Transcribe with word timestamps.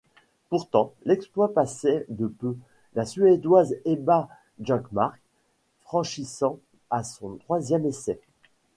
Pourtant, 0.49 0.95
l'exploit 1.05 1.53
passait 1.53 2.07
de 2.09 2.25
peu, 2.25 2.57
la 2.95 3.05
Suédoise 3.05 3.75
Ebba 3.85 4.29
Jungmark 4.59 5.21
franchissant 5.81 6.57
à 6.89 7.03
son 7.03 7.35
troisième 7.35 7.85
essai. 7.85 8.19